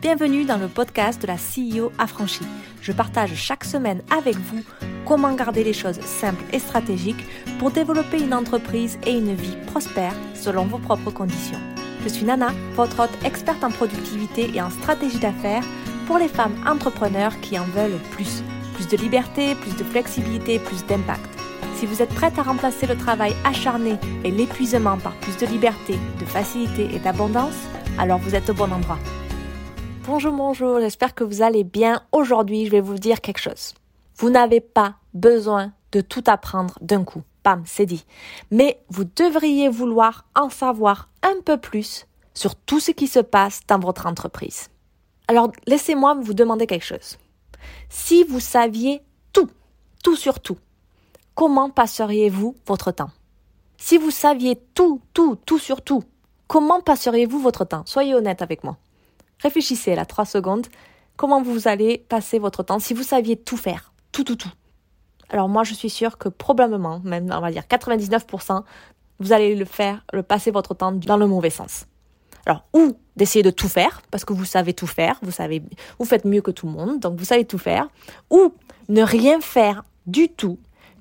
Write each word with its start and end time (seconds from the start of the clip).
Bienvenue 0.00 0.46
dans 0.46 0.56
le 0.56 0.68
podcast 0.68 1.20
de 1.20 1.26
la 1.26 1.34
CEO 1.34 1.92
affranchie. 1.98 2.46
Je 2.80 2.90
partage 2.90 3.34
chaque 3.34 3.64
semaine 3.64 4.00
avec 4.10 4.34
vous 4.34 4.64
comment 5.04 5.34
garder 5.34 5.62
les 5.62 5.74
choses 5.74 6.00
simples 6.00 6.42
et 6.54 6.58
stratégiques 6.58 7.22
pour 7.58 7.70
développer 7.70 8.18
une 8.18 8.32
entreprise 8.32 8.98
et 9.06 9.12
une 9.12 9.34
vie 9.34 9.58
prospère 9.66 10.14
selon 10.34 10.64
vos 10.64 10.78
propres 10.78 11.10
conditions. 11.10 11.58
Je 12.02 12.08
suis 12.08 12.24
Nana, 12.24 12.48
votre 12.76 12.98
hôte 13.00 13.24
experte 13.26 13.62
en 13.62 13.70
productivité 13.70 14.50
et 14.54 14.62
en 14.62 14.70
stratégie 14.70 15.18
d'affaires 15.18 15.64
pour 16.06 16.16
les 16.16 16.28
femmes 16.28 16.56
entrepreneurs 16.66 17.38
qui 17.42 17.58
en 17.58 17.64
veulent 17.64 18.00
plus. 18.12 18.42
Plus 18.76 18.88
de 18.88 18.96
liberté, 18.96 19.54
plus 19.54 19.76
de 19.76 19.84
flexibilité, 19.84 20.58
plus 20.60 20.82
d'impact. 20.86 21.28
Si 21.76 21.84
vous 21.84 22.00
êtes 22.00 22.14
prête 22.14 22.38
à 22.38 22.42
remplacer 22.42 22.86
le 22.86 22.96
travail 22.96 23.34
acharné 23.44 23.98
et 24.24 24.30
l'épuisement 24.30 24.96
par 24.96 25.12
plus 25.16 25.36
de 25.36 25.44
liberté, 25.44 25.98
de 26.18 26.24
facilité 26.24 26.88
et 26.94 27.00
d'abondance, 27.00 27.68
alors 27.98 28.18
vous 28.18 28.34
êtes 28.34 28.48
au 28.48 28.54
bon 28.54 28.72
endroit. 28.72 28.98
Bonjour, 30.12 30.32
bonjour, 30.32 30.80
j'espère 30.80 31.14
que 31.14 31.22
vous 31.22 31.40
allez 31.40 31.62
bien. 31.62 32.02
Aujourd'hui, 32.10 32.66
je 32.66 32.72
vais 32.72 32.80
vous 32.80 32.98
dire 32.98 33.20
quelque 33.20 33.38
chose. 33.38 33.74
Vous 34.16 34.28
n'avez 34.28 34.60
pas 34.60 34.96
besoin 35.14 35.72
de 35.92 36.00
tout 36.00 36.24
apprendre 36.26 36.76
d'un 36.80 37.04
coup. 37.04 37.22
Bam, 37.44 37.62
c'est 37.64 37.86
dit. 37.86 38.04
Mais 38.50 38.82
vous 38.88 39.04
devriez 39.04 39.68
vouloir 39.68 40.24
en 40.34 40.50
savoir 40.50 41.08
un 41.22 41.40
peu 41.44 41.58
plus 41.58 42.08
sur 42.34 42.56
tout 42.56 42.80
ce 42.80 42.90
qui 42.90 43.06
se 43.06 43.20
passe 43.20 43.60
dans 43.68 43.78
votre 43.78 44.06
entreprise. 44.06 44.68
Alors, 45.28 45.52
laissez-moi 45.68 46.16
vous 46.20 46.34
demander 46.34 46.66
quelque 46.66 46.84
chose. 46.84 47.16
Si 47.88 48.24
vous 48.24 48.40
saviez 48.40 49.02
tout, 49.32 49.48
tout 50.02 50.16
sur 50.16 50.40
tout, 50.40 50.58
comment 51.36 51.70
passeriez-vous 51.70 52.56
votre 52.66 52.90
temps? 52.90 53.12
Si 53.76 53.96
vous 53.96 54.10
saviez 54.10 54.60
tout, 54.74 55.00
tout, 55.14 55.36
tout 55.46 55.60
sur 55.60 55.82
tout, 55.82 56.02
comment 56.48 56.80
passeriez-vous 56.80 57.38
votre 57.38 57.64
temps? 57.64 57.84
Soyez 57.86 58.12
honnête 58.16 58.42
avec 58.42 58.64
moi. 58.64 58.76
Réfléchissez 59.42 59.94
là, 59.94 60.04
trois 60.04 60.24
secondes. 60.24 60.66
Comment 61.16 61.42
vous 61.42 61.68
allez 61.68 61.98
passer 62.08 62.38
votre 62.38 62.62
temps 62.62 62.78
si 62.78 62.94
vous 62.94 63.02
saviez 63.02 63.36
tout 63.36 63.56
faire, 63.56 63.92
tout, 64.12 64.24
tout, 64.24 64.36
tout. 64.36 64.52
Alors 65.28 65.48
moi, 65.48 65.64
je 65.64 65.74
suis 65.74 65.90
sûre 65.90 66.18
que 66.18 66.28
probablement, 66.28 67.00
même 67.04 67.30
on 67.32 67.40
va 67.40 67.50
dire 67.50 67.62
99%, 67.68 68.62
vous 69.20 69.32
allez 69.32 69.54
le 69.54 69.64
faire, 69.64 70.04
le 70.12 70.22
passer 70.22 70.50
votre 70.50 70.74
temps 70.74 70.92
dans 70.92 71.16
le 71.16 71.26
mauvais 71.26 71.50
sens. 71.50 71.86
Alors, 72.46 72.64
ou 72.72 72.96
d'essayer 73.16 73.42
de 73.42 73.50
tout 73.50 73.68
faire, 73.68 74.02
parce 74.10 74.24
que 74.24 74.32
vous 74.32 74.44
savez 74.44 74.72
tout 74.72 74.86
faire, 74.86 75.18
vous 75.22 75.30
savez, 75.30 75.62
vous 75.98 76.04
faites 76.06 76.24
mieux 76.24 76.40
que 76.40 76.50
tout 76.50 76.66
le 76.66 76.72
monde, 76.72 76.98
donc 76.98 77.18
vous 77.18 77.24
savez 77.24 77.44
tout 77.44 77.58
faire, 77.58 77.88
ou 78.30 78.54
ne 78.88 79.02
rien 79.02 79.40
faire 79.40 79.84
du 80.06 80.28
tout, 80.28 80.58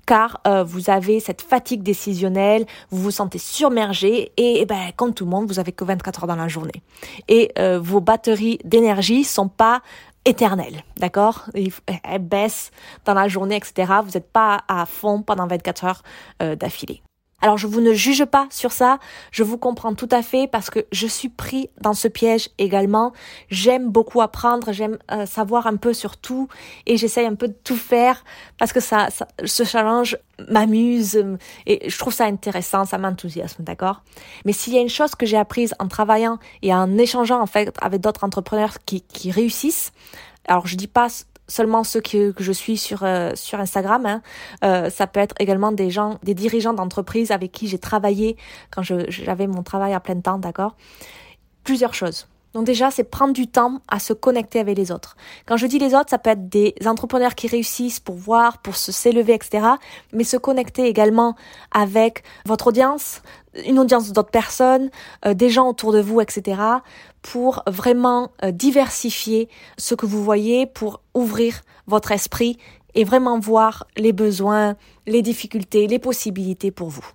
car 0.09 0.41
euh, 0.47 0.63
vous 0.63 0.89
avez 0.89 1.19
cette 1.19 1.43
fatigue 1.43 1.83
décisionnelle, 1.83 2.65
vous 2.89 2.99
vous 2.99 3.11
sentez 3.11 3.37
submergé 3.37 4.31
et, 4.37 4.65
ben, 4.65 4.89
comme 4.95 5.13
tout 5.13 5.23
le 5.23 5.29
monde, 5.29 5.47
vous 5.47 5.59
avez 5.59 5.71
que 5.71 5.83
24 5.83 6.23
heures 6.23 6.27
dans 6.27 6.35
la 6.35 6.47
journée. 6.47 6.81
Et 7.27 7.51
euh, 7.59 7.79
vos 7.79 8.01
batteries 8.01 8.57
d'énergie 8.63 9.23
sont 9.23 9.49
pas 9.49 9.83
éternelles, 10.25 10.83
d'accord? 10.97 11.45
Elles 11.53 12.19
baissent 12.19 12.71
dans 13.05 13.13
la 13.13 13.27
journée, 13.27 13.55
etc. 13.55 13.93
Vous 14.03 14.13
n'êtes 14.15 14.31
pas 14.31 14.61
à 14.67 14.87
fond 14.87 15.21
pendant 15.21 15.45
24 15.45 15.85
heures 15.85 16.01
euh, 16.41 16.55
d'affilée. 16.55 17.03
Alors 17.41 17.57
je 17.57 17.67
vous 17.67 17.81
ne 17.81 17.93
juge 17.93 18.25
pas 18.25 18.47
sur 18.49 18.71
ça, 18.71 18.99
je 19.31 19.43
vous 19.43 19.57
comprends 19.57 19.93
tout 19.93 20.09
à 20.11 20.21
fait 20.21 20.47
parce 20.47 20.69
que 20.69 20.85
je 20.91 21.07
suis 21.07 21.29
pris 21.29 21.69
dans 21.81 21.93
ce 21.93 22.07
piège 22.07 22.49
également. 22.57 23.13
J'aime 23.49 23.89
beaucoup 23.89 24.21
apprendre, 24.21 24.71
j'aime 24.73 24.97
euh, 25.11 25.25
savoir 25.25 25.67
un 25.67 25.77
peu 25.77 25.93
sur 25.93 26.17
tout 26.17 26.47
et 26.85 26.97
j'essaye 26.97 27.25
un 27.25 27.35
peu 27.35 27.47
de 27.47 27.55
tout 27.63 27.77
faire 27.77 28.23
parce 28.57 28.73
que 28.73 28.79
ça, 28.79 29.09
ça 29.09 29.27
ce 29.45 29.63
challenge 29.63 30.17
m'amuse 30.49 31.23
et 31.65 31.89
je 31.89 31.97
trouve 31.97 32.13
ça 32.13 32.25
intéressant, 32.25 32.85
ça 32.85 32.97
m'enthousiasme, 32.97 33.63
d'accord? 33.63 34.01
Mais 34.45 34.53
s'il 34.53 34.73
y 34.73 34.77
a 34.77 34.81
une 34.81 34.89
chose 34.89 35.15
que 35.15 35.25
j'ai 35.25 35.37
apprise 35.37 35.73
en 35.79 35.87
travaillant 35.87 36.39
et 36.61 36.73
en 36.73 36.97
échangeant 36.97 37.41
en 37.41 37.45
fait 37.45 37.73
avec 37.81 38.01
d'autres 38.01 38.23
entrepreneurs 38.23 38.77
qui, 38.85 39.01
qui 39.01 39.31
réussissent, 39.31 39.91
alors 40.45 40.67
je 40.67 40.75
dis 40.75 40.87
pas 40.87 41.07
seulement 41.49 41.83
ceux 41.83 41.99
que, 41.99 42.33
je 42.37 42.51
suis 42.51 42.77
sur 42.77 43.03
euh, 43.03 43.33
Instagram. 43.53 44.05
Hein. 44.05 44.21
Euh, 44.63 44.89
ça 44.89 45.07
peut 45.07 45.19
être 45.19 45.35
également 45.39 45.71
des 45.71 45.89
gens, 45.89 46.17
des 46.23 46.33
dirigeants 46.33 46.73
d'entreprise 46.73 47.31
avec 47.31 47.51
qui 47.51 47.67
j'ai 47.67 47.79
travaillé 47.79 48.37
quand 48.71 48.83
j'avais 48.83 49.47
mon 49.47 49.63
travail 49.63 49.93
à 49.93 49.99
plein 49.99 50.19
temps, 50.21 50.37
d'accord. 50.37 50.75
Plusieurs 51.63 51.93
choses. 51.93 52.27
Donc 52.53 52.65
déjà, 52.65 52.89
c'est 52.89 53.03
prendre 53.03 53.33
du 53.33 53.47
temps 53.47 53.79
à 53.87 53.99
se 53.99 54.11
connecter 54.11 54.59
avec 54.59 54.75
les 54.75 54.91
autres. 54.91 55.15
Quand 55.45 55.55
je 55.55 55.67
dis 55.67 55.77
les 55.77 55.93
autres, 55.93 56.09
ça 56.09 56.17
peut 56.17 56.31
être 56.31 56.49
des 56.49 56.73
entrepreneurs 56.85 57.35
qui 57.35 57.47
réussissent 57.47 57.99
pour 57.99 58.15
voir, 58.15 58.57
pour 58.59 58.75
se 58.75 58.91
s'élever, 58.91 59.33
etc. 59.33 59.67
Mais 60.13 60.23
se 60.23 60.35
connecter 60.37 60.87
également 60.87 61.35
avec 61.71 62.23
votre 62.45 62.67
audience, 62.67 63.21
une 63.67 63.77
audience 63.77 64.11
d'autres 64.11 64.31
personnes, 64.31 64.89
euh, 65.25 65.35
des 65.35 65.49
gens 65.49 65.69
autour 65.69 65.93
de 65.93 66.01
vous, 66.01 66.21
etc. 66.21 66.59
Pour 67.21 67.61
vraiment 67.67 68.31
euh, 68.43 68.51
diversifier 68.51 69.47
ce 69.77 69.93
que 69.93 70.07
vous 70.07 70.23
voyez, 70.23 70.65
pour 70.65 71.01
ouvrir 71.13 71.61
votre 71.85 72.11
esprit 72.11 72.57
et 72.95 73.03
vraiment 73.03 73.39
voir 73.39 73.85
les 73.95 74.13
besoins, 74.13 74.75
les 75.05 75.21
difficultés, 75.21 75.85
les 75.85 75.99
possibilités 75.99 76.71
pour 76.71 76.89
vous. 76.89 77.05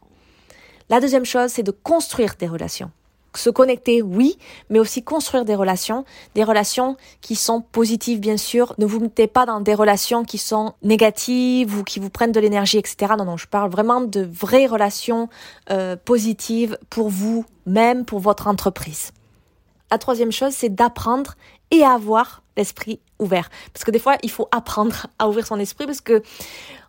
La 0.91 1.01
deuxième 1.01 1.25
chose, 1.25 1.51
c'est 1.51 1.63
de 1.65 1.73
construire 1.73 2.35
des 2.39 2.47
relations 2.47 2.91
se 3.39 3.51
connecter, 3.51 4.03
oui, 4.03 4.39
mais 4.71 4.79
aussi 4.79 5.03
construire 5.03 5.45
des 5.45 5.55
relations, 5.55 6.05
des 6.35 6.45
relations 6.45 6.97
qui 7.21 7.37
sont 7.37 7.61
positives, 7.61 8.21
bien 8.21 8.37
sûr. 8.37 8.75
Ne 8.79 8.87
vous 8.87 9.01
mettez 9.01 9.27
pas 9.27 9.47
dans 9.47 9.61
des 9.61 9.75
relations 9.75 10.25
qui 10.25 10.39
sont 10.39 10.75
négatives 10.83 11.77
ou 11.77 11.85
qui 11.85 12.01
vous 12.01 12.11
prennent 12.11 12.33
de 12.33 12.41
l'énergie, 12.41 12.79
etc. 12.79 13.15
Non, 13.19 13.25
non, 13.25 13.37
je 13.37 13.47
parle 13.47 13.71
vraiment 13.71 14.01
de 14.01 14.21
vraies 14.21 14.67
relations 14.67 15.29
euh, 15.71 15.97
positives 15.97 16.79
pour 16.91 17.09
vous, 17.09 17.45
même 17.67 18.05
pour 18.05 18.21
votre 18.21 18.47
entreprise. 18.47 19.13
La 19.91 19.99
troisième 19.99 20.33
chose, 20.33 20.53
c'est 20.53 20.75
d'apprendre 20.75 21.35
et 21.71 21.83
avoir 21.83 22.43
l'esprit 22.57 23.01
ouvert. 23.19 23.49
Parce 23.73 23.85
que 23.85 23.91
des 23.91 23.99
fois, 23.99 24.17
il 24.23 24.31
faut 24.31 24.49
apprendre 24.53 25.07
à 25.19 25.29
ouvrir 25.29 25.47
son 25.47 25.59
esprit 25.59 25.87
parce 25.87 26.01
que 26.01 26.23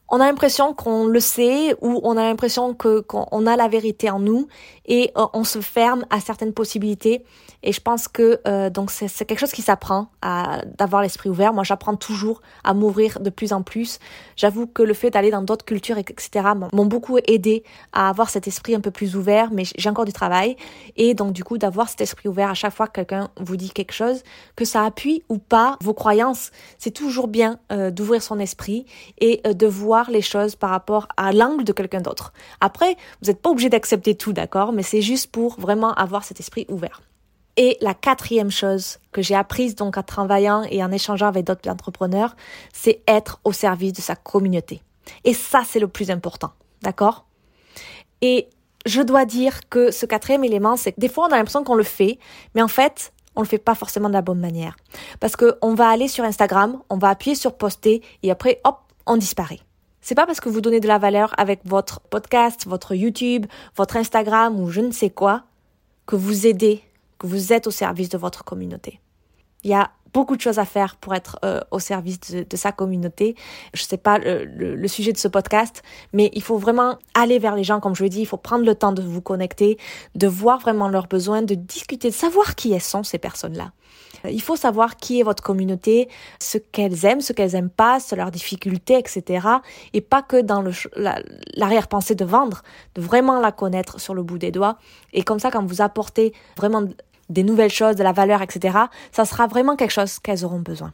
on 0.09 0.19
a 0.19 0.25
l'impression 0.25 0.73
qu'on 0.73 1.05
le 1.05 1.19
sait 1.19 1.75
ou 1.81 1.99
on 2.03 2.15
a 2.15 2.23
l'impression 2.23 2.75
qu'on 2.75 3.47
a 3.47 3.55
la 3.55 3.67
vérité 3.67 4.09
en 4.09 4.19
nous 4.19 4.47
et 4.85 5.11
euh, 5.17 5.25
on 5.33 5.43
se 5.43 5.61
ferme 5.61 6.05
à 6.11 6.19
certaines 6.19 6.53
possibilités. 6.53 7.25
Et 7.63 7.71
je 7.71 7.81
pense 7.81 8.07
que 8.07 8.39
euh, 8.47 8.69
donc 8.69 8.91
c'est 8.91 9.25
quelque 9.25 9.39
chose 9.39 9.51
qui 9.51 9.63
s'apprend 9.63 10.09
à 10.21 10.61
d'avoir 10.77 11.01
l'esprit 11.01 11.29
ouvert. 11.29 11.53
Moi 11.53 11.63
j'apprends 11.63 11.95
toujours 11.95 12.41
à 12.63 12.75
m'ouvrir 12.75 13.19
de 13.19 13.31
plus 13.31 13.53
en 13.53 13.63
plus. 13.63 13.97
J'avoue 14.35 14.67
que 14.67 14.83
le 14.83 14.93
fait 14.93 15.09
d'aller 15.09 15.31
dans 15.31 15.41
d'autres 15.41 15.65
cultures 15.65 15.97
etc 15.97 16.49
m'ont 16.71 16.85
beaucoup 16.85 17.17
aidé 17.27 17.63
à 17.91 18.09
avoir 18.09 18.29
cet 18.29 18.47
esprit 18.47 18.75
un 18.75 18.81
peu 18.81 18.91
plus 18.91 19.15
ouvert 19.15 19.49
mais 19.51 19.63
j'ai 19.75 19.89
encore 19.89 20.05
du 20.05 20.13
travail. 20.13 20.55
Et 20.97 21.15
donc 21.15 21.33
du 21.33 21.43
coup 21.43 21.57
d'avoir 21.57 21.89
cet 21.89 22.01
esprit 22.01 22.29
ouvert 22.29 22.49
à 22.49 22.53
chaque 22.53 22.73
fois 22.75 22.85
que 22.85 22.93
quelqu'un 22.93 23.29
vous 23.39 23.57
dit 23.57 23.71
quelque 23.71 23.93
chose 23.93 24.21
que 24.55 24.65
ça 24.65 24.83
appuie 24.83 25.23
ou 25.29 25.39
pas 25.39 25.77
vos 25.81 25.95
croyances 25.95 26.51
c'est 26.77 26.91
toujours 26.91 27.27
bien 27.27 27.57
euh, 27.71 27.89
d'ouvrir 27.89 28.21
son 28.21 28.37
esprit 28.37 28.85
et 29.17 29.41
de 29.43 29.67
voir 29.67 29.94
les 30.09 30.21
choses 30.21 30.55
par 30.55 30.69
rapport 30.69 31.07
à 31.17 31.31
l'angle 31.31 31.63
de 31.63 31.73
quelqu'un 31.73 32.01
d'autre. 32.01 32.33
Après, 32.61 32.95
vous 33.21 33.27
n'êtes 33.27 33.41
pas 33.41 33.49
obligé 33.49 33.69
d'accepter 33.69 34.15
tout, 34.15 34.33
d'accord, 34.33 34.73
mais 34.73 34.83
c'est 34.83 35.01
juste 35.01 35.31
pour 35.31 35.59
vraiment 35.59 35.93
avoir 35.93 36.23
cet 36.23 36.39
esprit 36.39 36.65
ouvert. 36.69 37.01
Et 37.57 37.77
la 37.81 37.93
quatrième 37.93 38.51
chose 38.51 38.99
que 39.11 39.21
j'ai 39.21 39.35
apprise 39.35 39.75
donc 39.75 39.97
en 39.97 40.03
travaillant 40.03 40.63
et 40.69 40.83
en 40.83 40.91
échangeant 40.91 41.27
avec 41.27 41.45
d'autres 41.45 41.69
entrepreneurs, 41.69 42.35
c'est 42.73 43.01
être 43.07 43.39
au 43.45 43.53
service 43.53 43.93
de 43.93 44.01
sa 44.01 44.15
communauté. 44.15 44.81
Et 45.23 45.33
ça, 45.33 45.63
c'est 45.65 45.79
le 45.79 45.87
plus 45.87 46.11
important, 46.11 46.51
d'accord? 46.81 47.25
Et 48.21 48.49
je 48.85 49.01
dois 49.01 49.25
dire 49.25 49.69
que 49.69 49.91
ce 49.91 50.05
quatrième 50.05 50.43
élément, 50.43 50.75
c'est 50.75 50.91
que 50.91 50.99
des 50.99 51.09
fois, 51.09 51.27
on 51.27 51.31
a 51.31 51.37
l'impression 51.37 51.63
qu'on 51.63 51.75
le 51.75 51.83
fait, 51.83 52.19
mais 52.55 52.61
en 52.61 52.67
fait, 52.67 53.13
on 53.35 53.41
le 53.41 53.47
fait 53.47 53.57
pas 53.57 53.75
forcément 53.75 54.09
de 54.09 54.13
la 54.13 54.21
bonne 54.21 54.39
manière. 54.39 54.75
Parce 55.19 55.35
que 55.35 55.57
on 55.61 55.73
va 55.73 55.89
aller 55.89 56.07
sur 56.07 56.23
Instagram, 56.23 56.81
on 56.89 56.97
va 56.97 57.09
appuyer 57.09 57.35
sur 57.35 57.57
poster 57.57 58.01
et 58.23 58.31
après, 58.31 58.61
hop, 58.63 58.79
on 59.05 59.17
disparaît. 59.17 59.59
C'est 60.05 60.13
pas 60.13 60.27
parce 60.27 60.39
que 60.39 60.49
vous 60.49 60.61
donnez 60.61 60.79
de 60.79 60.87
la 60.87 60.99
valeur 60.99 61.33
avec 61.35 61.61
votre 61.65 61.99
podcast, 61.99 62.67
votre 62.67 62.93
YouTube, 62.93 63.47
votre 63.75 63.97
Instagram 63.97 64.59
ou 64.59 64.69
je 64.69 64.81
ne 64.81 64.91
sais 64.91 65.09
quoi 65.09 65.45
que 66.05 66.15
vous 66.15 66.45
aidez, 66.45 66.83
que 67.17 67.25
vous 67.25 67.53
êtes 67.53 67.65
au 67.65 67.71
service 67.71 68.09
de 68.09 68.17
votre 68.19 68.43
communauté. 68.43 68.99
Il 69.63 69.71
y 69.71 69.73
a 69.73 69.89
beaucoup 70.13 70.35
de 70.35 70.41
choses 70.41 70.59
à 70.59 70.65
faire 70.65 70.95
pour 70.97 71.15
être 71.15 71.39
euh, 71.43 71.59
au 71.71 71.79
service 71.79 72.19
de, 72.19 72.55
sa 72.55 72.71
communauté. 72.71 73.35
Je 73.73 73.81
sais 73.81 73.97
pas 73.97 74.19
le, 74.19 74.45
le, 74.75 74.87
sujet 74.87 75.11
de 75.11 75.17
ce 75.17 75.27
podcast, 75.27 75.81
mais 76.13 76.29
il 76.33 76.43
faut 76.43 76.59
vraiment 76.59 76.99
aller 77.15 77.39
vers 77.39 77.55
les 77.55 77.63
gens, 77.63 77.79
comme 77.79 77.95
je 77.95 78.03
l'ai 78.03 78.09
dit, 78.09 78.21
il 78.21 78.27
faut 78.27 78.37
prendre 78.37 78.63
le 78.63 78.75
temps 78.75 78.91
de 78.91 79.01
vous 79.01 79.21
connecter, 79.21 79.79
de 80.13 80.27
voir 80.27 80.59
vraiment 80.59 80.87
leurs 80.87 81.07
besoins, 81.07 81.41
de 81.41 81.55
discuter, 81.55 82.09
de 82.09 82.13
savoir 82.13 82.53
qui 82.53 82.71
elles 82.73 82.79
sont 82.79 83.01
ces 83.01 83.17
personnes-là. 83.17 83.71
Il 84.31 84.41
faut 84.41 84.55
savoir 84.55 84.97
qui 84.97 85.19
est 85.19 85.23
votre 85.23 85.43
communauté, 85.43 86.09
ce 86.39 86.57
qu'elles 86.57 87.05
aiment, 87.05 87.21
ce 87.21 87.33
qu'elles 87.33 87.55
aiment 87.55 87.69
pas, 87.69 87.99
leurs 88.15 88.31
difficultés, 88.31 88.97
etc. 88.97 89.47
Et 89.93 90.01
pas 90.01 90.21
que 90.21 90.41
dans 90.41 90.63
l'arrière-pensée 91.55 92.15
de 92.15 92.25
vendre, 92.25 92.61
de 92.95 93.01
vraiment 93.01 93.39
la 93.39 93.51
connaître 93.51 93.99
sur 93.99 94.13
le 94.13 94.23
bout 94.23 94.37
des 94.37 94.51
doigts. 94.51 94.77
Et 95.13 95.23
comme 95.23 95.39
ça, 95.39 95.51
quand 95.51 95.65
vous 95.65 95.81
apportez 95.81 96.33
vraiment 96.57 96.83
des 97.29 97.43
nouvelles 97.43 97.71
choses, 97.71 97.95
de 97.95 98.03
la 98.03 98.11
valeur, 98.11 98.41
etc., 98.41 98.77
ça 99.11 99.25
sera 99.25 99.47
vraiment 99.47 99.75
quelque 99.75 99.91
chose 99.91 100.19
qu'elles 100.19 100.45
auront 100.45 100.59
besoin. 100.59 100.93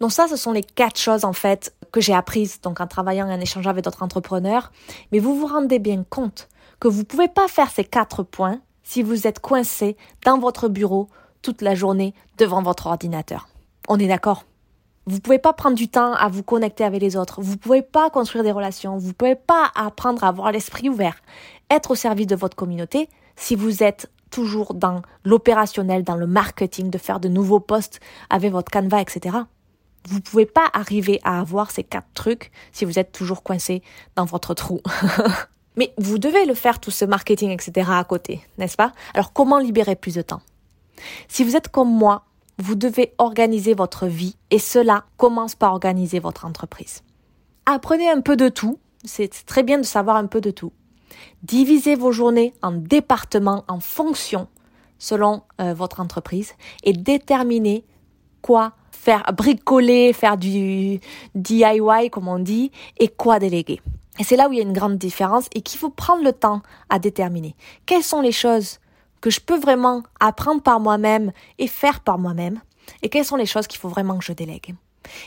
Donc 0.00 0.12
ça, 0.12 0.26
ce 0.28 0.36
sont 0.36 0.52
les 0.52 0.62
quatre 0.62 0.98
choses 0.98 1.24
en 1.24 1.32
fait 1.32 1.74
que 1.92 2.00
j'ai 2.00 2.14
apprises 2.14 2.60
donc 2.60 2.80
en 2.80 2.86
travaillant 2.86 3.28
et 3.28 3.32
en 3.32 3.40
échangeant 3.40 3.70
avec 3.70 3.84
d'autres 3.84 4.02
entrepreneurs. 4.02 4.72
Mais 5.12 5.18
vous 5.18 5.38
vous 5.38 5.46
rendez 5.46 5.78
bien 5.78 6.04
compte 6.08 6.48
que 6.80 6.88
vous 6.88 7.00
ne 7.00 7.04
pouvez 7.04 7.28
pas 7.28 7.48
faire 7.48 7.70
ces 7.70 7.84
quatre 7.84 8.22
points 8.22 8.60
si 8.82 9.02
vous 9.02 9.26
êtes 9.26 9.40
coincé 9.40 9.96
dans 10.24 10.38
votre 10.38 10.68
bureau 10.68 11.08
toute 11.44 11.62
la 11.62 11.74
journée 11.74 12.14
devant 12.38 12.62
votre 12.62 12.86
ordinateur. 12.86 13.48
On 13.86 13.98
est 13.98 14.08
d'accord? 14.08 14.44
Vous 15.06 15.20
pouvez 15.20 15.38
pas 15.38 15.52
prendre 15.52 15.76
du 15.76 15.88
temps 15.88 16.14
à 16.14 16.28
vous 16.28 16.42
connecter 16.42 16.82
avec 16.84 17.02
les 17.02 17.16
autres. 17.16 17.42
Vous 17.42 17.58
pouvez 17.58 17.82
pas 17.82 18.08
construire 18.08 18.42
des 18.42 18.50
relations. 18.50 18.96
Vous 18.96 19.12
pouvez 19.12 19.34
pas 19.34 19.70
apprendre 19.74 20.24
à 20.24 20.28
avoir 20.28 20.50
l'esprit 20.50 20.88
ouvert. 20.88 21.16
Être 21.70 21.90
au 21.90 21.94
service 21.94 22.26
de 22.26 22.34
votre 22.34 22.56
communauté 22.56 23.10
si 23.36 23.54
vous 23.54 23.82
êtes 23.82 24.10
toujours 24.30 24.72
dans 24.72 25.02
l'opérationnel, 25.24 26.02
dans 26.02 26.16
le 26.16 26.26
marketing, 26.26 26.88
de 26.88 26.98
faire 26.98 27.20
de 27.20 27.28
nouveaux 27.28 27.60
posts 27.60 28.00
avec 28.30 28.50
votre 28.50 28.70
Canva, 28.70 29.02
etc. 29.02 29.36
Vous 30.08 30.20
pouvez 30.20 30.46
pas 30.46 30.68
arriver 30.72 31.20
à 31.24 31.40
avoir 31.40 31.70
ces 31.70 31.84
quatre 31.84 32.08
trucs 32.14 32.50
si 32.72 32.86
vous 32.86 32.98
êtes 32.98 33.12
toujours 33.12 33.42
coincé 33.42 33.82
dans 34.16 34.24
votre 34.24 34.54
trou. 34.54 34.80
Mais 35.76 35.92
vous 35.98 36.18
devez 36.18 36.46
le 36.46 36.54
faire 36.54 36.80
tout 36.80 36.90
ce 36.90 37.04
marketing, 37.04 37.50
etc. 37.50 37.90
à 37.92 38.04
côté, 38.04 38.40
n'est-ce 38.56 38.76
pas? 38.76 38.92
Alors 39.12 39.32
comment 39.32 39.58
libérer 39.58 39.96
plus 39.96 40.14
de 40.14 40.22
temps? 40.22 40.40
Si 41.28 41.44
vous 41.44 41.56
êtes 41.56 41.68
comme 41.68 41.92
moi, 41.92 42.24
vous 42.58 42.74
devez 42.74 43.12
organiser 43.18 43.74
votre 43.74 44.06
vie 44.06 44.36
et 44.50 44.58
cela 44.58 45.04
commence 45.16 45.54
par 45.54 45.72
organiser 45.72 46.20
votre 46.20 46.44
entreprise. 46.44 47.02
Apprenez 47.66 48.08
un 48.10 48.20
peu 48.20 48.36
de 48.36 48.48
tout, 48.48 48.78
c'est 49.04 49.30
très 49.46 49.62
bien 49.62 49.78
de 49.78 49.84
savoir 49.84 50.16
un 50.16 50.26
peu 50.26 50.40
de 50.40 50.50
tout. 50.50 50.72
Divisez 51.42 51.94
vos 51.96 52.12
journées 52.12 52.54
en 52.62 52.72
départements, 52.72 53.64
en 53.68 53.80
fonctions 53.80 54.48
selon 54.98 55.42
euh, 55.60 55.74
votre 55.74 56.00
entreprise 56.00 56.54
et 56.82 56.92
déterminez 56.92 57.84
quoi 58.40 58.72
faire 58.92 59.24
bricoler, 59.36 60.12
faire 60.12 60.36
du 60.36 61.00
DIY 61.34 62.10
comme 62.10 62.28
on 62.28 62.38
dit 62.38 62.70
et 62.98 63.08
quoi 63.08 63.38
déléguer. 63.38 63.80
Et 64.18 64.24
c'est 64.24 64.36
là 64.36 64.48
où 64.48 64.52
il 64.52 64.58
y 64.58 64.60
a 64.60 64.64
une 64.64 64.72
grande 64.72 64.96
différence 64.96 65.48
et 65.54 65.60
qu'il 65.60 65.78
faut 65.78 65.90
prendre 65.90 66.22
le 66.22 66.32
temps 66.32 66.62
à 66.88 66.98
déterminer. 66.98 67.56
Quelles 67.84 68.04
sont 68.04 68.20
les 68.20 68.32
choses 68.32 68.78
que 69.24 69.30
je 69.30 69.40
peux 69.40 69.58
vraiment 69.58 70.02
apprendre 70.20 70.60
par 70.62 70.80
moi-même 70.80 71.32
et 71.56 71.66
faire 71.66 72.00
par 72.00 72.18
moi-même? 72.18 72.60
Et 73.00 73.08
quelles 73.08 73.24
sont 73.24 73.36
les 73.36 73.46
choses 73.46 73.66
qu'il 73.66 73.80
faut 73.80 73.88
vraiment 73.88 74.18
que 74.18 74.24
je 74.24 74.34
délègue? 74.34 74.74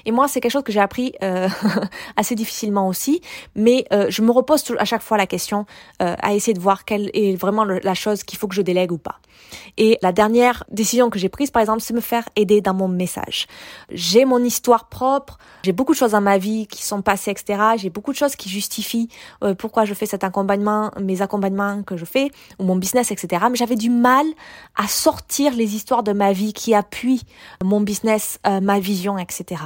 Et 0.05 0.11
moi, 0.11 0.27
c'est 0.27 0.39
quelque 0.41 0.51
chose 0.51 0.63
que 0.63 0.71
j'ai 0.71 0.79
appris 0.79 1.13
euh, 1.23 1.49
assez 2.17 2.35
difficilement 2.35 2.87
aussi, 2.87 3.21
mais 3.55 3.85
euh, 3.93 4.07
je 4.09 4.21
me 4.21 4.31
repose 4.31 4.63
à 4.77 4.85
chaque 4.85 5.01
fois 5.01 5.17
la 5.17 5.27
question 5.27 5.65
euh, 6.01 6.15
à 6.21 6.33
essayer 6.33 6.53
de 6.53 6.59
voir 6.59 6.85
quelle 6.85 7.09
est 7.13 7.35
vraiment 7.35 7.63
la 7.65 7.93
chose 7.93 8.23
qu'il 8.23 8.37
faut 8.37 8.47
que 8.47 8.55
je 8.55 8.61
délègue 8.61 8.91
ou 8.91 8.97
pas. 8.97 9.19
Et 9.77 9.97
la 10.01 10.11
dernière 10.11 10.63
décision 10.71 11.09
que 11.09 11.19
j'ai 11.19 11.29
prise, 11.29 11.51
par 11.51 11.61
exemple, 11.61 11.81
c'est 11.81 11.93
me 11.93 12.01
faire 12.01 12.27
aider 12.35 12.61
dans 12.61 12.73
mon 12.73 12.87
message. 12.87 13.47
J'ai 13.91 14.25
mon 14.25 14.43
histoire 14.43 14.89
propre, 14.89 15.37
j'ai 15.63 15.71
beaucoup 15.71 15.93
de 15.93 15.97
choses 15.97 16.11
dans 16.11 16.21
ma 16.21 16.37
vie 16.37 16.67
qui 16.67 16.83
sont 16.83 17.01
passées, 17.01 17.31
etc. 17.31 17.61
J'ai 17.77 17.89
beaucoup 17.89 18.11
de 18.11 18.17
choses 18.17 18.35
qui 18.35 18.49
justifient 18.49 19.09
pourquoi 19.59 19.85
je 19.85 19.93
fais 19.93 20.05
cet 20.05 20.23
accompagnement, 20.23 20.91
mes 20.99 21.21
accompagnements 21.21 21.83
que 21.83 21.97
je 21.97 22.05
fais, 22.05 22.31
ou 22.59 22.63
mon 22.63 22.75
business, 22.75 23.11
etc. 23.11 23.45
Mais 23.49 23.55
j'avais 23.55 23.75
du 23.75 23.89
mal 23.89 24.25
à 24.75 24.87
sortir 24.87 25.53
les 25.53 25.75
histoires 25.75 26.03
de 26.03 26.13
ma 26.13 26.33
vie 26.33 26.53
qui 26.53 26.73
appuient 26.73 27.23
mon 27.63 27.81
business, 27.81 28.39
ma 28.45 28.79
vision, 28.79 29.17
etc. 29.17 29.61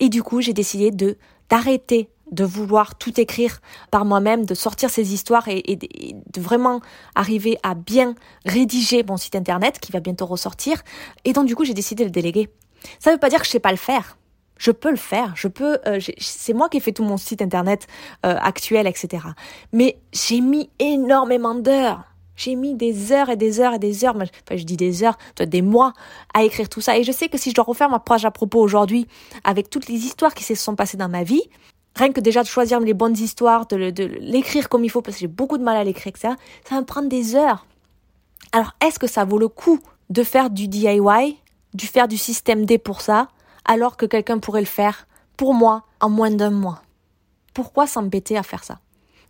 Et 0.00 0.08
du 0.08 0.22
coup, 0.22 0.40
j'ai 0.40 0.52
décidé 0.52 0.90
de 0.90 1.16
d'arrêter 1.48 2.10
de 2.32 2.44
vouloir 2.44 2.96
tout 2.96 3.20
écrire 3.20 3.60
par 3.90 4.04
moi-même, 4.04 4.46
de 4.46 4.54
sortir 4.54 4.90
ces 4.90 5.14
histoires 5.14 5.46
et, 5.48 5.76
de 5.76 6.40
vraiment 6.40 6.80
arriver 7.14 7.58
à 7.62 7.74
bien 7.74 8.14
rédiger 8.44 9.04
mon 9.04 9.16
site 9.16 9.36
internet 9.36 9.78
qui 9.78 9.92
va 9.92 10.00
bientôt 10.00 10.26
ressortir. 10.26 10.82
Et 11.24 11.32
donc 11.32 11.46
du 11.46 11.54
coup, 11.54 11.64
j'ai 11.64 11.74
décidé 11.74 12.02
de 12.04 12.08
le 12.08 12.12
déléguer. 12.12 12.48
Ça 12.98 13.10
ne 13.10 13.14
veut 13.14 13.20
pas 13.20 13.28
dire 13.28 13.40
que 13.40 13.46
je 13.46 13.50
sais 13.50 13.60
pas 13.60 13.70
le 13.70 13.76
faire. 13.76 14.18
Je 14.58 14.70
peux 14.70 14.90
le 14.90 14.96
faire. 14.96 15.34
Je 15.36 15.48
peux. 15.48 15.78
Euh, 15.86 16.00
c'est 16.18 16.54
moi 16.54 16.68
qui 16.68 16.78
ai 16.78 16.80
fait 16.80 16.92
tout 16.92 17.04
mon 17.04 17.16
site 17.16 17.42
internet 17.42 17.86
euh, 18.24 18.36
actuel, 18.40 18.86
etc. 18.86 19.22
Mais 19.72 19.98
j'ai 20.12 20.40
mis 20.40 20.70
énormément 20.78 21.54
d'heures 21.54 22.04
j'ai 22.36 22.54
mis 22.54 22.74
des 22.74 23.12
heures 23.12 23.30
et 23.30 23.36
des 23.36 23.60
heures 23.60 23.74
et 23.74 23.78
des 23.78 24.04
heures, 24.04 24.14
enfin 24.16 24.56
je 24.56 24.64
dis 24.64 24.76
des 24.76 25.02
heures, 25.02 25.18
des 25.38 25.62
mois 25.62 25.92
à 26.34 26.44
écrire 26.44 26.68
tout 26.68 26.80
ça. 26.80 26.96
Et 26.96 27.04
je 27.04 27.12
sais 27.12 27.28
que 27.28 27.38
si 27.38 27.50
je 27.50 27.54
dois 27.54 27.64
refaire 27.64 27.88
ma 27.88 27.98
page 27.98 28.24
à 28.24 28.30
propos 28.30 28.60
aujourd'hui, 28.60 29.08
avec 29.44 29.70
toutes 29.70 29.88
les 29.88 29.94
histoires 29.94 30.34
qui 30.34 30.44
se 30.44 30.54
sont 30.54 30.76
passées 30.76 30.96
dans 30.96 31.08
ma 31.08 31.24
vie, 31.24 31.42
rien 31.96 32.12
que 32.12 32.20
déjà 32.20 32.42
de 32.42 32.48
choisir 32.48 32.78
les 32.80 32.94
bonnes 32.94 33.16
histoires, 33.16 33.66
de, 33.66 33.76
l'écrire 34.20 34.68
comme 34.68 34.84
il 34.84 34.90
faut, 34.90 35.02
parce 35.02 35.16
que 35.16 35.20
j'ai 35.20 35.26
beaucoup 35.26 35.58
de 35.58 35.64
mal 35.64 35.76
à 35.76 35.84
l'écrire, 35.84 36.08
etc., 36.08 36.34
ça 36.68 36.74
va 36.74 36.80
me 36.82 36.86
prendre 36.86 37.08
des 37.08 37.34
heures. 37.34 37.66
Alors 38.52 38.74
est-ce 38.84 38.98
que 38.98 39.06
ça 39.06 39.24
vaut 39.24 39.38
le 39.38 39.48
coup 39.48 39.80
de 40.10 40.22
faire 40.22 40.50
du 40.50 40.68
DIY, 40.68 41.38
de 41.74 41.82
faire 41.82 42.06
du 42.06 42.16
système 42.16 42.64
D 42.64 42.78
pour 42.78 43.00
ça, 43.00 43.28
alors 43.64 43.96
que 43.96 44.06
quelqu'un 44.06 44.38
pourrait 44.38 44.60
le 44.60 44.66
faire 44.66 45.08
pour 45.36 45.54
moi 45.54 45.84
en 46.00 46.10
moins 46.10 46.30
d'un 46.30 46.50
mois? 46.50 46.82
Pourquoi 47.54 47.86
s'embêter 47.86 48.36
à 48.36 48.42
faire 48.42 48.62
ça? 48.62 48.78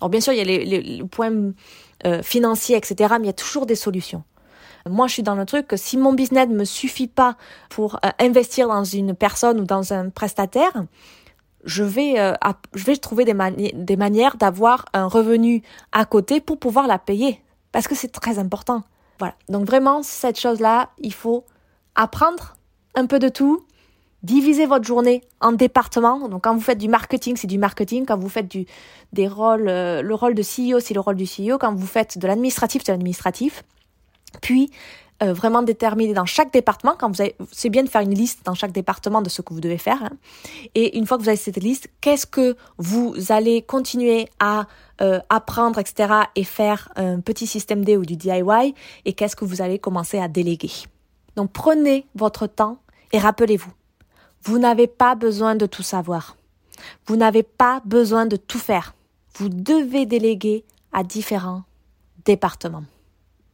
Alors 0.00 0.10
bien 0.10 0.20
sûr, 0.20 0.32
il 0.32 0.38
y 0.38 0.40
a 0.40 0.44
les, 0.44 0.64
les 0.64 1.04
points 1.04 1.52
euh, 2.04 2.22
financiers, 2.22 2.76
etc. 2.76 3.14
Mais 3.18 3.24
il 3.24 3.26
y 3.26 3.30
a 3.30 3.34
toujours 3.34 3.66
des 3.66 3.74
solutions. 3.74 4.22
Moi, 4.88 5.08
je 5.08 5.14
suis 5.14 5.22
dans 5.22 5.34
le 5.34 5.44
truc 5.44 5.66
que 5.66 5.76
si 5.76 5.96
mon 5.96 6.12
business 6.12 6.48
ne 6.48 6.54
me 6.54 6.64
suffit 6.64 7.08
pas 7.08 7.36
pour 7.70 7.96
euh, 7.96 8.10
investir 8.20 8.68
dans 8.68 8.84
une 8.84 9.14
personne 9.14 9.60
ou 9.60 9.64
dans 9.64 9.92
un 9.92 10.10
prestataire, 10.10 10.84
je 11.64 11.82
vais, 11.82 12.20
euh, 12.20 12.34
je 12.74 12.84
vais 12.84 12.96
trouver 12.96 13.24
des, 13.24 13.34
des 13.74 13.96
manières 13.96 14.36
d'avoir 14.36 14.84
un 14.92 15.06
revenu 15.06 15.62
à 15.92 16.04
côté 16.04 16.40
pour 16.40 16.58
pouvoir 16.58 16.86
la 16.86 16.98
payer. 16.98 17.42
Parce 17.72 17.88
que 17.88 17.94
c'est 17.94 18.08
très 18.08 18.38
important. 18.38 18.84
Voilà. 19.18 19.34
Donc 19.48 19.66
vraiment, 19.66 20.02
cette 20.02 20.38
chose-là, 20.38 20.90
il 20.98 21.12
faut 21.12 21.44
apprendre 21.94 22.56
un 22.94 23.06
peu 23.06 23.18
de 23.18 23.28
tout, 23.28 23.65
Divisez 24.26 24.66
votre 24.66 24.84
journée 24.84 25.22
en 25.40 25.52
départements. 25.52 26.28
Donc 26.28 26.42
quand 26.42 26.52
vous 26.52 26.60
faites 26.60 26.78
du 26.78 26.88
marketing, 26.88 27.36
c'est 27.36 27.46
du 27.46 27.58
marketing. 27.58 28.04
Quand 28.06 28.18
vous 28.18 28.28
faites 28.28 28.48
du, 28.48 28.66
des 29.12 29.28
rôles, 29.28 29.68
euh, 29.68 30.02
le 30.02 30.14
rôle 30.16 30.34
de 30.34 30.42
CEO, 30.42 30.80
c'est 30.80 30.94
le 30.94 31.00
rôle 31.00 31.14
du 31.14 31.26
CEO. 31.26 31.58
Quand 31.58 31.72
vous 31.72 31.86
faites 31.86 32.18
de 32.18 32.26
l'administratif, 32.26 32.82
c'est 32.84 32.90
l'administratif. 32.90 33.62
Puis 34.42 34.72
euh, 35.22 35.32
vraiment 35.32 35.62
déterminer 35.62 36.12
dans 36.12 36.26
chaque 36.26 36.52
département. 36.52 36.94
Quand 36.98 37.08
vous 37.08 37.22
c'est 37.52 37.68
bien 37.68 37.84
de 37.84 37.88
faire 37.88 38.00
une 38.00 38.16
liste 38.16 38.44
dans 38.44 38.54
chaque 38.54 38.72
département 38.72 39.22
de 39.22 39.28
ce 39.28 39.42
que 39.42 39.54
vous 39.54 39.60
devez 39.60 39.78
faire. 39.78 40.02
Hein. 40.02 40.16
Et 40.74 40.98
une 40.98 41.06
fois 41.06 41.18
que 41.18 41.22
vous 41.22 41.28
avez 41.28 41.38
cette 41.38 41.62
liste, 41.62 41.88
qu'est-ce 42.00 42.26
que 42.26 42.56
vous 42.78 43.14
allez 43.28 43.62
continuer 43.62 44.28
à 44.40 44.66
euh, 45.02 45.20
apprendre, 45.30 45.78
etc. 45.78 46.12
et 46.34 46.42
faire 46.42 46.88
un 46.96 47.20
petit 47.20 47.46
système 47.46 47.84
D 47.84 47.96
ou 47.96 48.04
du 48.04 48.16
DIY 48.16 48.74
et 49.04 49.12
qu'est-ce 49.12 49.36
que 49.36 49.44
vous 49.44 49.62
allez 49.62 49.78
commencer 49.78 50.18
à 50.18 50.26
déléguer. 50.26 50.72
Donc 51.36 51.52
prenez 51.52 52.06
votre 52.16 52.48
temps 52.48 52.78
et 53.12 53.18
rappelez-vous, 53.20 53.70
vous 54.46 54.58
n'avez 54.58 54.86
pas 54.86 55.16
besoin 55.16 55.56
de 55.56 55.66
tout 55.66 55.82
savoir. 55.82 56.36
Vous 57.06 57.16
n'avez 57.16 57.42
pas 57.42 57.82
besoin 57.84 58.26
de 58.26 58.36
tout 58.36 58.60
faire. 58.60 58.94
Vous 59.34 59.48
devez 59.48 60.06
déléguer 60.06 60.64
à 60.92 61.02
différents 61.02 61.64
départements. 62.24 62.84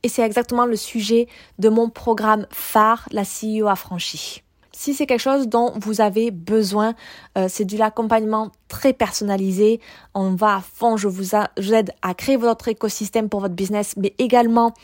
Et 0.02 0.08
c'est 0.08 0.22
exactement 0.22 0.66
le 0.66 0.76
sujet 0.76 1.28
de 1.58 1.70
mon 1.70 1.88
programme 1.88 2.46
phare, 2.50 3.08
la 3.10 3.22
CEO 3.22 3.68
affranchie. 3.68 4.42
Si 4.72 4.92
c'est 4.92 5.06
quelque 5.06 5.20
chose 5.20 5.48
dont 5.48 5.72
vous 5.80 6.02
avez 6.02 6.30
besoin, 6.30 6.94
euh, 7.38 7.46
c'est 7.48 7.64
de 7.64 7.78
l'accompagnement 7.78 8.50
très 8.68 8.92
personnalisé. 8.92 9.80
On 10.12 10.34
va 10.34 10.56
à 10.56 10.60
fond, 10.60 10.96
je 10.98 11.08
vous, 11.08 11.34
aide 11.34 11.92
à 12.02 12.14
créer 12.14 12.36
votre 12.36 12.68
écosystème 12.68 13.28
pour 13.28 13.40
votre 13.40 13.54
business, 13.54 13.94
mais 13.96 14.14
également 14.18 14.74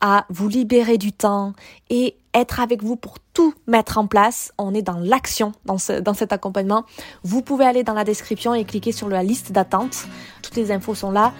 à 0.00 0.26
vous 0.28 0.48
libérer 0.48 0.98
du 0.98 1.12
temps 1.12 1.52
et 1.90 2.16
être 2.34 2.60
avec 2.60 2.82
vous 2.82 2.96
pour 2.96 3.18
tout 3.34 3.54
mettre 3.66 3.98
en 3.98 4.06
place. 4.06 4.52
On 4.58 4.74
est 4.74 4.82
dans 4.82 4.98
l'action 4.98 5.52
dans, 5.64 5.76
dans 6.00 6.14
cet 6.14 6.32
accompagnement. 6.32 6.84
Vous 7.22 7.42
pouvez 7.42 7.64
aller 7.64 7.84
dans 7.84 7.94
la 7.94 8.04
description 8.04 8.54
et 8.54 8.64
cliquer 8.64 8.92
sur 8.92 9.08
la 9.08 9.22
liste 9.22 9.52
d'attente. 9.52 10.06
Toutes 10.42 10.56
les 10.56 10.72
infos 10.72 10.94
sont 10.94 11.10
là. 11.10 11.32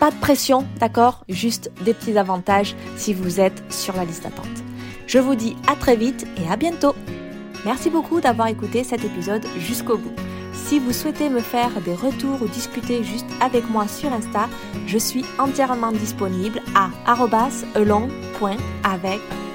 Pas 0.00 0.10
de 0.10 0.16
pression, 0.16 0.66
d'accord? 0.78 1.24
Juste 1.28 1.70
des 1.84 1.94
petits 1.94 2.18
avantages 2.18 2.76
si 2.96 3.14
vous 3.14 3.40
êtes 3.40 3.62
sur 3.72 3.96
la 3.96 4.04
liste 4.04 4.22
d'attente. 4.22 4.46
Je 5.06 5.18
vous 5.18 5.34
dis 5.34 5.56
à 5.66 5.74
très 5.74 5.96
vite 5.96 6.26
et 6.36 6.50
à 6.50 6.56
bientôt 6.56 6.94
Merci 7.64 7.90
beaucoup 7.90 8.20
d'avoir 8.20 8.48
écouté 8.48 8.84
cet 8.84 9.04
épisode 9.04 9.44
jusqu'au 9.58 9.96
bout. 9.96 10.14
Si 10.52 10.78
vous 10.78 10.92
souhaitez 10.92 11.28
me 11.28 11.40
faire 11.40 11.80
des 11.80 11.94
retours 11.94 12.42
ou 12.42 12.48
discuter 12.48 13.02
juste 13.02 13.26
avec 13.40 13.68
moi 13.70 13.88
sur 13.88 14.12
Insta, 14.12 14.48
je 14.86 14.98
suis 14.98 15.24
entièrement 15.38 15.92
disponible 15.92 16.62
à 16.74 16.90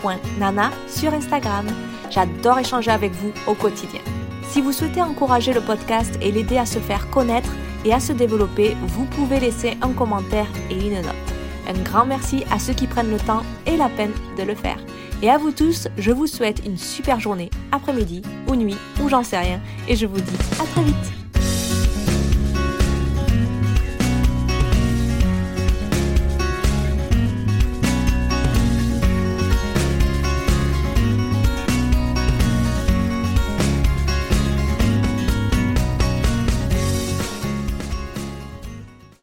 elon.avec.nana 0.03 0.71
sur 0.87 1.13
Instagram. 1.13 1.67
J'adore 2.09 2.59
échanger 2.59 2.91
avec 2.91 3.11
vous 3.13 3.31
au 3.47 3.53
quotidien. 3.53 4.01
Si 4.43 4.61
vous 4.61 4.71
souhaitez 4.71 5.01
encourager 5.01 5.53
le 5.53 5.61
podcast 5.61 6.17
et 6.21 6.31
l'aider 6.31 6.57
à 6.57 6.65
se 6.65 6.79
faire 6.79 7.09
connaître 7.09 7.49
et 7.85 7.93
à 7.93 7.99
se 7.99 8.13
développer, 8.13 8.75
vous 8.83 9.05
pouvez 9.05 9.39
laisser 9.39 9.77
un 9.81 9.93
commentaire 9.93 10.47
et 10.69 10.75
une 10.75 11.01
note. 11.01 11.15
Un 11.67 11.81
grand 11.81 12.05
merci 12.05 12.43
à 12.51 12.59
ceux 12.59 12.73
qui 12.73 12.87
prennent 12.87 13.11
le 13.11 13.19
temps 13.19 13.41
et 13.65 13.77
la 13.77 13.89
peine 13.89 14.13
de 14.37 14.43
le 14.43 14.55
faire. 14.55 14.77
Et 15.21 15.29
à 15.29 15.37
vous 15.37 15.51
tous, 15.51 15.87
je 15.97 16.11
vous 16.11 16.27
souhaite 16.27 16.65
une 16.65 16.77
super 16.77 17.19
journée, 17.19 17.49
après-midi 17.71 18.21
ou 18.47 18.55
nuit, 18.55 18.77
ou 19.01 19.07
j'en 19.07 19.23
sais 19.23 19.39
rien, 19.39 19.61
et 19.87 19.95
je 19.95 20.05
vous 20.05 20.19
dis 20.19 20.37
à 20.59 20.65
très 20.65 20.83
vite 20.83 21.22